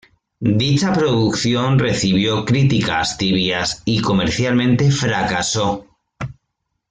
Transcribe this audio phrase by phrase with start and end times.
[0.49, 5.85] Dicha producción recibió críticas tibias y comercialmente fracasó.